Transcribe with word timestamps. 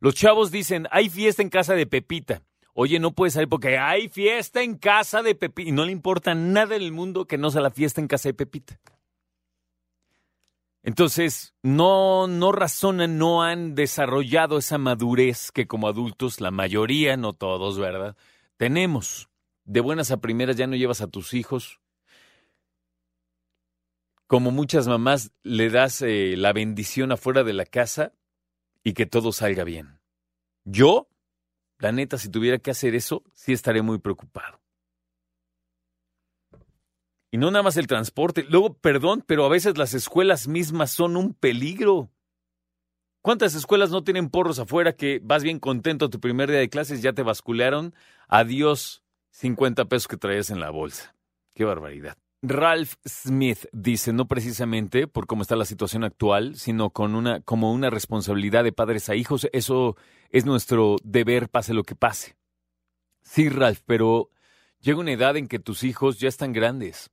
Los 0.00 0.14
chavos 0.14 0.50
dicen, 0.50 0.86
hay 0.90 1.10
fiesta 1.10 1.42
en 1.42 1.50
casa 1.50 1.74
de 1.74 1.86
Pepita. 1.86 2.42
Oye, 2.72 2.98
no 2.98 3.12
puede 3.12 3.32
salir 3.32 3.48
porque 3.48 3.76
hay 3.76 4.08
fiesta 4.08 4.62
en 4.62 4.76
casa 4.76 5.22
de 5.22 5.34
Pepita. 5.34 5.68
Y 5.68 5.72
no 5.72 5.84
le 5.84 5.92
importa 5.92 6.34
nada 6.34 6.76
en 6.76 6.82
el 6.82 6.92
mundo 6.92 7.26
que 7.26 7.36
no 7.36 7.50
sea 7.50 7.60
la 7.60 7.70
fiesta 7.70 8.00
en 8.00 8.08
casa 8.08 8.28
de 8.30 8.34
Pepita. 8.34 8.80
Entonces, 10.82 11.54
no, 11.62 12.26
no 12.26 12.52
razonan, 12.52 13.18
no 13.18 13.42
han 13.42 13.74
desarrollado 13.74 14.58
esa 14.58 14.78
madurez 14.78 15.50
que 15.52 15.66
como 15.66 15.88
adultos, 15.88 16.40
la 16.40 16.50
mayoría, 16.50 17.16
no 17.16 17.32
todos, 17.32 17.78
¿verdad? 17.78 18.16
Tenemos. 18.56 19.28
De 19.64 19.80
buenas 19.80 20.10
a 20.10 20.20
primeras 20.20 20.56
ya 20.56 20.66
no 20.66 20.76
llevas 20.76 21.02
a 21.02 21.08
tus 21.08 21.34
hijos 21.34 21.80
como 24.28 24.50
muchas 24.50 24.86
mamás, 24.86 25.32
le 25.42 25.70
das 25.70 26.02
eh, 26.02 26.34
la 26.36 26.52
bendición 26.52 27.10
afuera 27.12 27.44
de 27.44 27.54
la 27.54 27.64
casa 27.64 28.12
y 28.84 28.92
que 28.92 29.06
todo 29.06 29.32
salga 29.32 29.64
bien. 29.64 30.00
Yo, 30.64 31.08
la 31.78 31.92
neta, 31.92 32.18
si 32.18 32.28
tuviera 32.28 32.58
que 32.58 32.70
hacer 32.70 32.94
eso, 32.94 33.24
sí 33.32 33.54
estaría 33.54 33.82
muy 33.82 33.98
preocupado. 33.98 34.57
Y 37.30 37.36
no 37.36 37.50
nada 37.50 37.62
más 37.62 37.76
el 37.76 37.86
transporte. 37.86 38.46
Luego, 38.48 38.74
perdón, 38.74 39.22
pero 39.26 39.44
a 39.44 39.48
veces 39.48 39.76
las 39.76 39.92
escuelas 39.94 40.48
mismas 40.48 40.90
son 40.90 41.16
un 41.16 41.34
peligro. 41.34 42.10
¿Cuántas 43.20 43.54
escuelas 43.54 43.90
no 43.90 44.04
tienen 44.04 44.30
porros 44.30 44.58
afuera 44.58 44.94
que 44.94 45.20
vas 45.22 45.42
bien 45.42 45.58
contento 45.58 46.08
tu 46.08 46.20
primer 46.20 46.50
día 46.50 46.60
de 46.60 46.70
clases, 46.70 47.02
ya 47.02 47.12
te 47.12 47.22
basculearon? 47.22 47.94
Adiós, 48.28 49.02
50 49.32 49.84
pesos 49.86 50.08
que 50.08 50.16
traías 50.16 50.48
en 50.50 50.60
la 50.60 50.70
bolsa. 50.70 51.14
Qué 51.54 51.64
barbaridad. 51.64 52.16
Ralph 52.40 52.94
Smith 53.04 53.66
dice, 53.72 54.12
no 54.12 54.28
precisamente 54.28 55.08
por 55.08 55.26
cómo 55.26 55.42
está 55.42 55.56
la 55.56 55.64
situación 55.64 56.04
actual, 56.04 56.54
sino 56.54 56.90
con 56.90 57.14
una, 57.14 57.40
como 57.40 57.72
una 57.72 57.90
responsabilidad 57.90 58.64
de 58.64 58.72
padres 58.72 59.08
a 59.10 59.16
hijos. 59.16 59.48
Eso 59.52 59.96
es 60.30 60.46
nuestro 60.46 60.96
deber, 61.02 61.50
pase 61.50 61.74
lo 61.74 61.82
que 61.82 61.96
pase. 61.96 62.36
Sí, 63.22 63.48
Ralph, 63.48 63.80
pero 63.84 64.30
llega 64.80 65.00
una 65.00 65.12
edad 65.12 65.36
en 65.36 65.48
que 65.48 65.58
tus 65.58 65.82
hijos 65.82 66.20
ya 66.20 66.28
están 66.28 66.52
grandes 66.52 67.10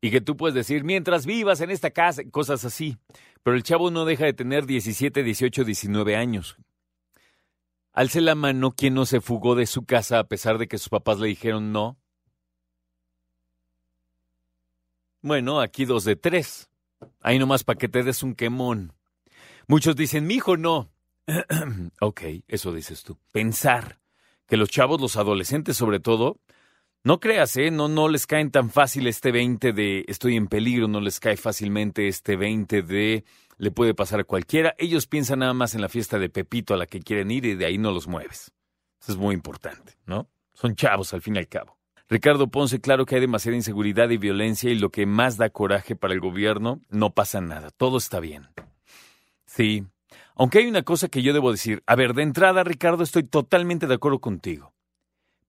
y 0.00 0.10
que 0.10 0.20
tú 0.20 0.36
puedes 0.36 0.54
decir, 0.54 0.84
mientras 0.84 1.26
vivas 1.26 1.60
en 1.60 1.70
esta 1.70 1.90
casa, 1.90 2.22
cosas 2.30 2.64
así. 2.64 2.96
Pero 3.42 3.56
el 3.56 3.62
chavo 3.62 3.90
no 3.90 4.04
deja 4.04 4.24
de 4.24 4.32
tener 4.32 4.66
17, 4.66 5.22
18, 5.22 5.64
19 5.64 6.16
años. 6.16 6.56
Alce 7.92 8.20
la 8.20 8.36
mano 8.36 8.70
quien 8.72 8.94
no 8.94 9.06
se 9.06 9.20
fugó 9.20 9.56
de 9.56 9.66
su 9.66 9.84
casa 9.84 10.20
a 10.20 10.24
pesar 10.24 10.58
de 10.58 10.68
que 10.68 10.78
sus 10.78 10.88
papás 10.88 11.18
le 11.18 11.28
dijeron 11.28 11.72
no. 11.72 11.98
Bueno, 15.20 15.60
aquí 15.60 15.84
dos 15.84 16.04
de 16.04 16.14
tres. 16.14 16.70
Ahí 17.20 17.38
nomás 17.38 17.64
para 17.64 17.78
que 17.78 17.88
te 17.88 18.04
des 18.04 18.22
un 18.22 18.34
quemón. 18.34 18.92
Muchos 19.66 19.96
dicen, 19.96 20.26
mi 20.26 20.34
hijo 20.34 20.56
no. 20.56 20.92
ok, 22.00 22.22
eso 22.46 22.72
dices 22.72 23.02
tú. 23.02 23.18
Pensar 23.32 23.98
que 24.46 24.56
los 24.56 24.70
chavos, 24.70 25.00
los 25.00 25.16
adolescentes 25.16 25.76
sobre 25.76 25.98
todo, 25.98 26.38
no 27.08 27.20
creas, 27.20 27.56
¿eh? 27.56 27.70
No, 27.70 27.88
no 27.88 28.10
les 28.10 28.26
caen 28.26 28.50
tan 28.50 28.68
fácil 28.68 29.06
este 29.06 29.32
20 29.32 29.72
de 29.72 30.04
estoy 30.08 30.36
en 30.36 30.46
peligro, 30.46 30.88
no 30.88 31.00
les 31.00 31.20
cae 31.20 31.38
fácilmente 31.38 32.06
este 32.06 32.36
20 32.36 32.82
de 32.82 33.24
le 33.56 33.70
puede 33.70 33.94
pasar 33.94 34.20
a 34.20 34.24
cualquiera. 34.24 34.74
Ellos 34.76 35.06
piensan 35.06 35.38
nada 35.38 35.54
más 35.54 35.74
en 35.74 35.80
la 35.80 35.88
fiesta 35.88 36.18
de 36.18 36.28
Pepito 36.28 36.74
a 36.74 36.76
la 36.76 36.84
que 36.84 37.00
quieren 37.00 37.30
ir 37.30 37.46
y 37.46 37.54
de 37.54 37.64
ahí 37.64 37.78
no 37.78 37.92
los 37.92 38.08
mueves. 38.08 38.52
Eso 39.00 39.12
es 39.12 39.16
muy 39.16 39.34
importante, 39.34 39.96
¿no? 40.04 40.28
Son 40.52 40.76
chavos 40.76 41.14
al 41.14 41.22
fin 41.22 41.36
y 41.36 41.38
al 41.38 41.48
cabo. 41.48 41.78
Ricardo 42.10 42.48
Ponce, 42.48 42.78
claro 42.78 43.06
que 43.06 43.14
hay 43.14 43.22
demasiada 43.22 43.56
inseguridad 43.56 44.10
y 44.10 44.18
violencia 44.18 44.70
y 44.70 44.74
lo 44.74 44.90
que 44.90 45.06
más 45.06 45.38
da 45.38 45.48
coraje 45.48 45.96
para 45.96 46.12
el 46.12 46.20
gobierno, 46.20 46.82
no 46.90 47.14
pasa 47.14 47.40
nada, 47.40 47.70
todo 47.70 47.96
está 47.96 48.20
bien. 48.20 48.48
Sí, 49.46 49.86
aunque 50.34 50.58
hay 50.58 50.66
una 50.66 50.82
cosa 50.82 51.08
que 51.08 51.22
yo 51.22 51.32
debo 51.32 51.52
decir, 51.52 51.82
a 51.86 51.96
ver, 51.96 52.12
de 52.12 52.24
entrada, 52.24 52.64
Ricardo, 52.64 53.02
estoy 53.02 53.22
totalmente 53.22 53.86
de 53.86 53.94
acuerdo 53.94 54.18
contigo, 54.18 54.74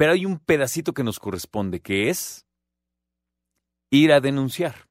pero 0.00 0.12
hay 0.12 0.24
un 0.24 0.38
pedacito 0.38 0.94
que 0.94 1.04
nos 1.04 1.18
corresponde, 1.18 1.80
que 1.80 2.08
es 2.08 2.46
ir 3.90 4.14
a 4.14 4.20
denunciar. 4.22 4.88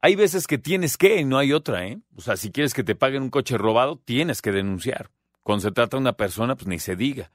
Hay 0.00 0.16
veces 0.16 0.48
que 0.48 0.58
tienes 0.58 0.96
que 0.96 1.20
y 1.20 1.24
no 1.24 1.38
hay 1.38 1.52
otra, 1.52 1.86
¿eh? 1.86 2.00
O 2.16 2.22
sea, 2.22 2.36
si 2.36 2.50
quieres 2.50 2.74
que 2.74 2.82
te 2.82 2.96
paguen 2.96 3.22
un 3.22 3.30
coche 3.30 3.56
robado, 3.56 4.00
tienes 4.04 4.42
que 4.42 4.50
denunciar. 4.50 5.12
Cuando 5.44 5.62
se 5.62 5.70
trata 5.70 5.96
de 5.96 6.00
una 6.00 6.14
persona, 6.14 6.56
pues 6.56 6.66
ni 6.66 6.80
se 6.80 6.96
diga. 6.96 7.30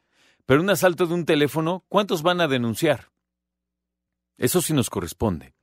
Pero 0.46 0.60
un 0.60 0.70
asalto 0.70 1.08
de 1.08 1.14
un 1.14 1.24
teléfono, 1.24 1.86
¿cuántos 1.88 2.24
van 2.24 2.42
a 2.42 2.50
denunciar? 2.50 3.10
Eso 4.38 4.62
sí 4.62 4.74
nos 4.74 4.90
corresponde. 4.90 5.54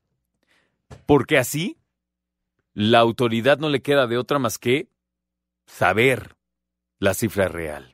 Porque 1.05 1.37
así, 1.37 1.77
la 2.73 3.01
autoridad 3.01 3.59
no 3.59 3.69
le 3.69 3.83
queda 3.83 4.07
de 4.07 4.17
otra 4.17 4.39
más 4.39 4.57
que 4.57 4.89
saber 5.67 6.37
la 7.01 7.13
cifra 7.13 7.49
real. 7.49 7.94